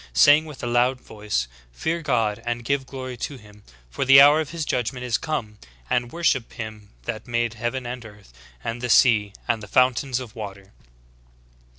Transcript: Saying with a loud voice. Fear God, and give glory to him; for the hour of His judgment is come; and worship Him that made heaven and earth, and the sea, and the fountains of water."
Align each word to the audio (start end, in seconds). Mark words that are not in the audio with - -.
Saying 0.13 0.45
with 0.45 0.63
a 0.63 0.65
loud 0.65 0.99
voice. 0.99 1.47
Fear 1.71 2.01
God, 2.01 2.41
and 2.43 2.65
give 2.65 2.87
glory 2.87 3.15
to 3.17 3.37
him; 3.37 3.61
for 3.91 4.03
the 4.03 4.19
hour 4.19 4.41
of 4.41 4.49
His 4.49 4.65
judgment 4.65 5.05
is 5.05 5.19
come; 5.19 5.59
and 5.91 6.11
worship 6.11 6.53
Him 6.53 6.89
that 7.03 7.27
made 7.27 7.53
heaven 7.53 7.85
and 7.85 8.03
earth, 8.03 8.33
and 8.63 8.81
the 8.81 8.89
sea, 8.89 9.31
and 9.47 9.61
the 9.61 9.67
fountains 9.67 10.19
of 10.19 10.35
water." 10.35 10.71